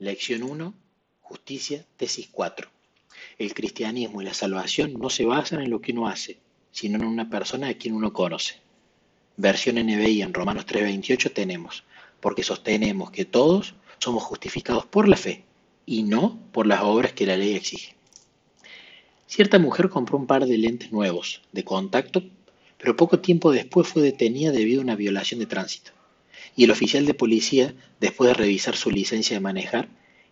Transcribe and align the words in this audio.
Lección 0.00 0.42
1. 0.42 0.74
Justicia, 1.20 1.86
tesis 1.96 2.28
4. 2.32 2.68
El 3.38 3.54
cristianismo 3.54 4.20
y 4.20 4.24
la 4.24 4.34
salvación 4.34 4.94
no 4.94 5.08
se 5.08 5.24
basan 5.24 5.62
en 5.62 5.70
lo 5.70 5.80
que 5.80 5.92
uno 5.92 6.08
hace, 6.08 6.40
sino 6.72 6.96
en 6.96 7.04
una 7.04 7.30
persona 7.30 7.68
a 7.68 7.74
quien 7.74 7.94
uno 7.94 8.12
conoce. 8.12 8.56
Versión 9.36 9.76
NBI 9.76 10.22
en 10.22 10.34
Romanos 10.34 10.66
3:28 10.66 11.32
tenemos, 11.32 11.84
porque 12.18 12.42
sostenemos 12.42 13.12
que 13.12 13.24
todos 13.24 13.76
somos 13.98 14.24
justificados 14.24 14.84
por 14.84 15.06
la 15.06 15.16
fe 15.16 15.44
y 15.86 16.02
no 16.02 16.40
por 16.50 16.66
las 16.66 16.82
obras 16.82 17.12
que 17.12 17.26
la 17.26 17.36
ley 17.36 17.54
exige. 17.54 17.94
Cierta 19.28 19.60
mujer 19.60 19.90
compró 19.90 20.18
un 20.18 20.26
par 20.26 20.44
de 20.44 20.58
lentes 20.58 20.90
nuevos, 20.90 21.40
de 21.52 21.62
contacto, 21.62 22.24
pero 22.78 22.96
poco 22.96 23.20
tiempo 23.20 23.52
después 23.52 23.86
fue 23.86 24.02
detenida 24.02 24.50
debido 24.50 24.80
a 24.80 24.84
una 24.84 24.96
violación 24.96 25.38
de 25.38 25.46
tránsito 25.46 25.92
y 26.56 26.64
el 26.64 26.70
oficial 26.70 27.06
de 27.06 27.14
policía, 27.14 27.74
después 28.00 28.28
de 28.28 28.34
revisar 28.34 28.76
su 28.76 28.90
licencia 28.90 29.36
de 29.36 29.40
manejar, 29.40 29.88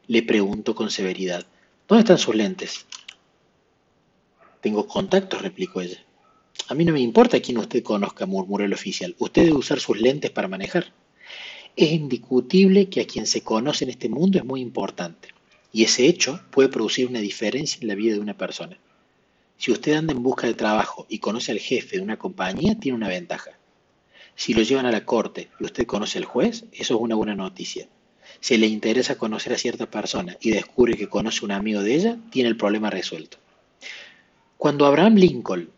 le 0.07 0.23
preguntó 0.23 0.75
con 0.75 0.91
severidad, 0.91 1.47
¿Dónde 1.89 2.03
están 2.03 2.19
sus 2.19 2.35
lentes? 2.35 2.87
Tengo 4.61 4.87
contactos, 4.87 5.43
replicó 5.43 5.81
ella. 5.81 6.03
A 6.69 6.75
mí 6.75 6.85
no 6.85 6.93
me 6.93 7.01
importa 7.01 7.41
quién 7.41 7.59
usted 7.59 7.83
conozca, 7.83 8.25
murmuró 8.25 8.65
el 8.65 8.73
oficial. 8.73 9.15
Usted 9.19 9.43
debe 9.43 9.57
usar 9.57 9.81
sus 9.81 10.01
lentes 10.01 10.31
para 10.31 10.49
manejar. 10.49 10.93
Es 11.77 11.93
indiscutible 11.93 12.89
que 12.89 13.01
a 13.01 13.07
quien 13.07 13.27
se 13.27 13.43
conoce 13.43 13.85
en 13.85 13.91
este 13.91 14.09
mundo 14.09 14.39
es 14.39 14.45
muy 14.45 14.61
importante, 14.61 15.29
y 15.73 15.85
ese 15.85 16.07
hecho 16.07 16.41
puede 16.51 16.69
producir 16.69 17.09
una 17.09 17.21
diferencia 17.21 17.79
en 17.81 17.89
la 17.89 17.95
vida 17.95 18.15
de 18.15 18.21
una 18.21 18.37
persona. 18.37 18.79
Si 19.57 19.71
usted 19.71 19.95
anda 19.95 20.13
en 20.13 20.23
busca 20.23 20.47
de 20.47 20.55
trabajo 20.55 21.07
y 21.09 21.19
conoce 21.19 21.53
al 21.53 21.59
jefe 21.59 21.97
de 21.97 22.03
una 22.03 22.19
compañía, 22.19 22.79
tiene 22.79 22.97
una 22.97 23.09
ventaja. 23.09 23.59
Si 24.35 24.55
lo 24.55 24.63
llevan 24.63 24.87
a 24.87 24.93
la 24.93 25.05
corte 25.05 25.49
y 25.61 25.65
usted 25.65 25.87
conoce 25.87 26.19
al 26.19 26.25
juez, 26.25 26.65
eso 26.73 26.95
es 26.95 27.01
una 27.01 27.15
buena 27.15 27.35
noticia. 27.35 27.89
Si 28.41 28.57
le 28.57 28.67
interesa 28.67 29.19
conocer 29.19 29.53
a 29.53 29.59
cierta 29.59 29.91
persona 29.91 30.37
y 30.41 30.51
descubre 30.51 30.97
que 30.97 31.09
conoce 31.09 31.45
un 31.45 31.53
amigo 31.53 31.83
de 31.83 31.95
ella, 31.95 32.19
tiene 32.31 32.49
el 32.49 32.57
problema 32.57 32.91
resuelto. 32.91 33.39
Cuando 34.57 34.87
Abraham 34.87 35.17
Lincoln 35.17 35.71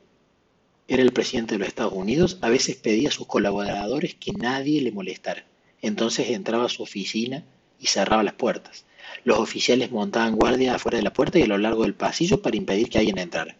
era 0.87 1.03
el 1.03 1.13
presidente 1.13 1.55
de 1.55 1.59
los 1.59 1.69
Estados 1.69 1.95
Unidos, 1.95 2.39
a 2.43 2.49
veces 2.49 2.77
pedía 2.77 3.09
a 3.09 3.13
sus 3.13 3.27
colaboradores 3.27 4.15
que 4.15 4.33
nadie 4.33 4.83
le 4.83 4.93
molestara. 4.93 5.45
Entonces 5.81 6.31
entraba 6.31 6.67
a 6.67 6.71
su 6.71 6.83
oficina 6.83 7.45
y 7.81 7.87
cerraba 7.87 8.23
las 8.23 8.35
puertas. 8.35 8.85
Los 9.25 9.39
oficiales 9.39 9.91
montaban 9.91 10.37
guardia 10.37 10.75
afuera 10.75 10.99
de 10.99 11.05
la 11.05 11.13
puerta 11.13 11.39
y 11.39 11.43
a 11.43 11.47
lo 11.47 11.59
largo 11.59 11.83
del 11.83 11.95
pasillo 11.95 12.43
para 12.43 12.57
impedir 12.57 12.89
que 12.89 12.99
alguien 12.99 13.19
entrara. 13.19 13.57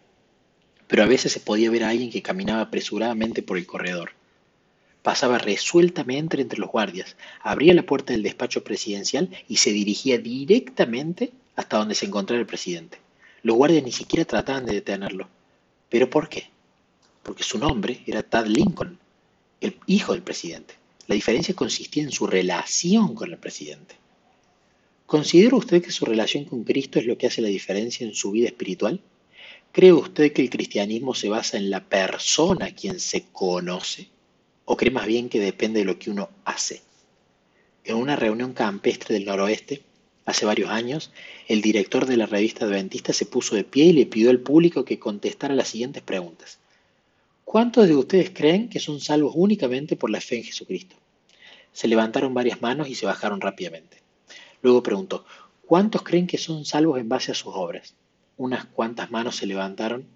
Pero 0.87 1.03
a 1.03 1.07
veces 1.07 1.33
se 1.33 1.41
podía 1.41 1.71
ver 1.71 1.85
a 1.85 1.91
alguien 1.91 2.11
que 2.11 2.23
caminaba 2.23 2.63
apresuradamente 2.63 3.43
por 3.43 3.57
el 3.57 3.67
corredor. 3.67 4.13
Pasaba 5.05 5.37
resueltamente 5.37 6.41
entre 6.41 6.59
los 6.59 6.71
guardias, 6.71 7.15
abría 7.43 7.75
la 7.75 7.83
puerta 7.83 8.15
del 8.15 8.23
despacho 8.23 8.65
presidencial 8.65 9.29
y 9.51 9.59
se 9.59 9.71
dirigía 9.71 10.17
directamente 10.17 11.31
hasta 11.57 11.77
donde 11.77 11.95
se 11.95 12.07
encontraba 12.07 12.41
el 12.41 12.47
presidente. 12.47 12.97
Los 13.43 13.55
guardias 13.55 13.85
ni 13.85 13.93
siquiera 13.93 14.25
trataban 14.25 14.65
de 14.65 14.73
detenerlo. 14.73 15.29
¿Pero 15.91 16.09
por 16.09 16.31
qué? 16.31 16.49
Porque 17.23 17.43
su 17.43 17.59
nombre 17.59 18.01
era 18.07 18.23
Tad 18.23 18.47
Lincoln, 18.47 18.99
el 19.61 19.77
hijo 19.87 20.15
del 20.15 20.23
presidente. 20.23 20.73
La 21.07 21.15
diferencia 21.15 21.55
consistía 21.55 22.03
en 22.03 22.11
su 22.11 22.27
relación 22.27 23.15
con 23.15 23.31
el 23.31 23.37
presidente. 23.37 23.97
¿Considera 25.05 25.55
usted 25.55 25.85
que 25.85 25.93
su 25.93 26.07
relación 26.07 26.47
con 26.47 26.65
Cristo 26.65 26.99
es 26.99 27.05
lo 27.05 27.19
que 27.19 27.27
hace 27.27 27.43
la 27.43 27.49
diferencia 27.49 28.07
en 28.07 28.15
su 28.15 28.31
vida 28.31 28.47
espiritual? 28.47 29.03
¿Cree 29.71 29.93
usted 29.93 30.33
que 30.33 30.41
el 30.41 30.49
cristianismo 30.49 31.15
se 31.15 31.29
basa 31.29 31.59
en 31.59 31.69
la 31.69 31.85
persona 31.85 32.65
a 32.65 32.75
quien 32.75 32.99
se 32.99 33.27
conoce? 33.33 34.14
¿O 34.67 34.77
cree 34.77 34.91
más 34.91 35.07
bien 35.07 35.29
que 35.29 35.41
depende 35.41 35.81
de 35.81 35.85
lo 35.85 35.99
que 35.99 36.11
uno 36.11 36.31
hace? 36.45 36.83
En 37.85 37.97
una 37.97 38.17
reunión 38.17 38.55
campestre 38.55 39.15
del 39.15 39.27
noroeste, 39.27 39.83
hace 40.25 40.47
varios 40.47 40.71
años, 40.71 41.13
el 41.49 41.61
director 41.61 42.07
de 42.07 42.17
la 42.17 42.27
revista 42.27 42.65
Adventista 42.65 43.13
se 43.13 43.27
puso 43.27 43.57
de 43.57 43.65
pie 43.65 43.87
y 43.87 43.93
le 43.93 44.07
pidió 44.07 44.31
al 44.31 44.41
público 44.41 44.85
que 44.85 44.99
contestara 44.99 45.55
las 45.55 45.69
siguientes 45.69 46.03
preguntas. 46.03 46.59
¿Cuántos 47.45 47.87
de 47.87 47.95
ustedes 47.95 48.31
creen 48.31 48.71
que 48.71 48.81
son 48.81 49.01
salvos 49.01 49.35
únicamente 49.37 49.97
por 49.97 50.09
la 50.09 50.21
fe 50.21 50.39
en 50.39 50.45
Jesucristo? 50.45 50.97
Se 51.73 51.87
levantaron 51.87 52.33
varias 52.33 52.63
manos 52.63 52.89
y 52.89 52.95
se 52.95 53.05
bajaron 53.05 53.43
rápidamente. 53.43 53.99
Luego 54.63 54.83
preguntó, 54.83 55.27
¿cuántos 55.67 56.03
creen 56.03 56.27
que 56.27 56.39
son 56.39 56.65
salvos 56.65 56.99
en 56.99 57.09
base 57.11 57.33
a 57.33 57.35
sus 57.35 57.53
obras? 57.55 57.95
Unas 58.39 58.65
cuantas 58.65 59.11
manos 59.11 59.37
se 59.37 59.47
levantaron 59.47 60.07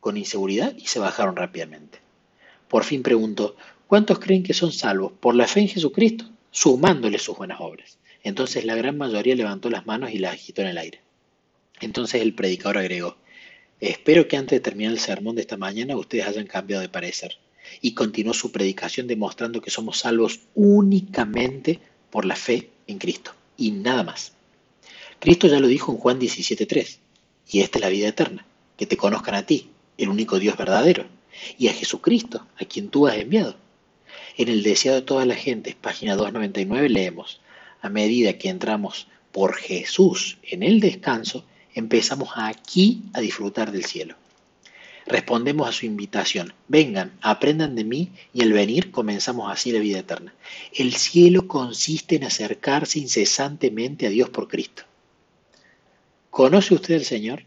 con 0.00 0.16
inseguridad 0.16 0.74
y 0.76 0.86
se 0.86 1.00
bajaron 1.00 1.36
rápidamente. 1.36 2.03
Por 2.68 2.84
fin 2.84 3.02
preguntó, 3.02 3.56
¿Cuántos 3.86 4.18
creen 4.18 4.42
que 4.42 4.54
son 4.54 4.72
salvos 4.72 5.12
por 5.20 5.34
la 5.34 5.46
fe 5.46 5.60
en 5.60 5.68
Jesucristo, 5.68 6.24
sumándole 6.50 7.18
sus 7.18 7.36
buenas 7.36 7.60
obras? 7.60 7.98
Entonces 8.22 8.64
la 8.64 8.74
gran 8.74 8.96
mayoría 8.96 9.34
levantó 9.34 9.68
las 9.68 9.86
manos 9.86 10.10
y 10.10 10.18
las 10.18 10.34
agitó 10.34 10.62
en 10.62 10.68
el 10.68 10.78
aire. 10.78 11.00
Entonces 11.80 12.22
el 12.22 12.34
predicador 12.34 12.78
agregó, 12.78 13.16
espero 13.80 14.26
que 14.26 14.36
antes 14.36 14.56
de 14.56 14.60
terminar 14.60 14.92
el 14.92 14.98
sermón 14.98 15.36
de 15.36 15.42
esta 15.42 15.56
mañana 15.56 15.96
ustedes 15.96 16.26
hayan 16.26 16.46
cambiado 16.46 16.80
de 16.80 16.88
parecer. 16.88 17.36
Y 17.82 17.94
continuó 17.94 18.32
su 18.34 18.52
predicación 18.52 19.06
demostrando 19.06 19.60
que 19.60 19.70
somos 19.70 19.98
salvos 19.98 20.40
únicamente 20.54 21.80
por 22.10 22.24
la 22.24 22.36
fe 22.36 22.70
en 22.86 22.98
Cristo 22.98 23.32
y 23.56 23.70
nada 23.70 24.02
más. 24.02 24.32
Cristo 25.20 25.46
ya 25.46 25.60
lo 25.60 25.68
dijo 25.68 25.92
en 25.92 25.98
Juan 25.98 26.20
17.3, 26.20 26.98
y 27.50 27.60
esta 27.60 27.78
es 27.78 27.84
la 27.84 27.90
vida 27.90 28.08
eterna, 28.08 28.46
que 28.76 28.86
te 28.86 28.96
conozcan 28.96 29.34
a 29.34 29.46
ti, 29.46 29.70
el 29.98 30.08
único 30.08 30.38
Dios 30.38 30.56
verdadero, 30.56 31.06
y 31.58 31.68
a 31.68 31.72
Jesucristo, 31.72 32.46
a 32.56 32.64
quien 32.64 32.88
tú 32.88 33.06
has 33.06 33.16
enviado. 33.16 33.56
En 34.36 34.48
el 34.48 34.62
deseo 34.62 34.94
de 34.94 35.02
toda 35.02 35.24
la 35.26 35.34
gente, 35.34 35.76
página 35.80 36.16
299, 36.16 36.88
leemos, 36.88 37.40
a 37.80 37.88
medida 37.88 38.38
que 38.38 38.48
entramos 38.48 39.08
por 39.32 39.54
Jesús 39.56 40.38
en 40.42 40.62
el 40.62 40.80
descanso, 40.80 41.44
empezamos 41.74 42.30
aquí 42.36 43.02
a 43.12 43.20
disfrutar 43.20 43.72
del 43.72 43.84
cielo. 43.84 44.16
Respondemos 45.06 45.68
a 45.68 45.72
su 45.72 45.84
invitación, 45.84 46.54
vengan, 46.66 47.12
aprendan 47.20 47.74
de 47.74 47.84
mí 47.84 48.12
y 48.32 48.42
al 48.42 48.52
venir 48.52 48.90
comenzamos 48.90 49.52
así 49.52 49.70
la 49.70 49.80
vida 49.80 49.98
eterna. 49.98 50.34
El 50.72 50.94
cielo 50.94 51.46
consiste 51.46 52.16
en 52.16 52.24
acercarse 52.24 52.98
incesantemente 52.98 54.06
a 54.06 54.10
Dios 54.10 54.30
por 54.30 54.48
Cristo. 54.48 54.84
¿Conoce 56.30 56.74
usted 56.74 56.94
al 56.94 57.04
Señor? 57.04 57.44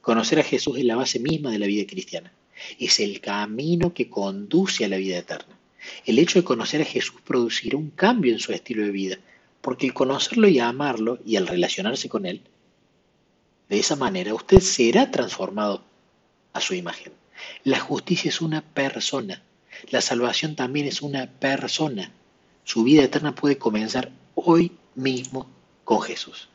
Conocer 0.00 0.40
a 0.40 0.42
Jesús 0.42 0.76
es 0.78 0.84
la 0.84 0.96
base 0.96 1.20
misma 1.20 1.50
de 1.50 1.58
la 1.60 1.66
vida 1.66 1.86
cristiana. 1.86 2.32
Es 2.78 3.00
el 3.00 3.20
camino 3.20 3.92
que 3.92 4.08
conduce 4.08 4.84
a 4.84 4.88
la 4.88 4.96
vida 4.96 5.18
eterna. 5.18 5.56
El 6.04 6.18
hecho 6.18 6.38
de 6.38 6.44
conocer 6.44 6.82
a 6.82 6.84
Jesús 6.84 7.20
producirá 7.24 7.76
un 7.76 7.90
cambio 7.90 8.32
en 8.32 8.38
su 8.38 8.52
estilo 8.52 8.84
de 8.84 8.90
vida, 8.90 9.18
porque 9.60 9.86
el 9.86 9.94
conocerlo 9.94 10.48
y 10.48 10.58
amarlo 10.58 11.18
y 11.24 11.36
al 11.36 11.46
relacionarse 11.46 12.08
con 12.08 12.26
Él, 12.26 12.42
de 13.68 13.78
esa 13.78 13.96
manera 13.96 14.34
usted 14.34 14.60
será 14.60 15.10
transformado 15.10 15.82
a 16.52 16.60
su 16.60 16.74
imagen. 16.74 17.12
La 17.64 17.80
justicia 17.80 18.28
es 18.28 18.40
una 18.40 18.62
persona, 18.62 19.42
la 19.90 20.00
salvación 20.00 20.56
también 20.56 20.86
es 20.86 21.02
una 21.02 21.26
persona. 21.26 22.10
Su 22.64 22.84
vida 22.84 23.04
eterna 23.04 23.34
puede 23.34 23.58
comenzar 23.58 24.10
hoy 24.34 24.72
mismo 24.94 25.48
con 25.84 26.00
Jesús. 26.00 26.48